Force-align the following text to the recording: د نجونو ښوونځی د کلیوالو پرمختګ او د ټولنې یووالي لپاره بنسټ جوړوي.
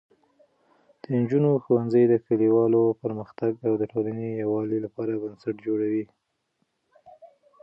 د 1.01 1.03
نجونو 1.21 1.49
ښوونځی 1.63 2.03
د 2.07 2.13
کلیوالو 2.25 2.81
پرمختګ 3.03 3.51
او 3.67 3.73
د 3.77 3.83
ټولنې 3.91 4.27
یووالي 4.41 4.79
لپاره 4.85 5.19
بنسټ 5.23 5.55
جوړوي. 5.65 6.05